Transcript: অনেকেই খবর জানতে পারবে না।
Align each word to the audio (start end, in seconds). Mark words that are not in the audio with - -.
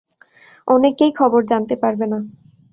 অনেকেই 0.67 1.11
খবর 1.19 1.41
জানতে 1.51 1.75
পারবে 1.83 2.05
না। 2.11 2.19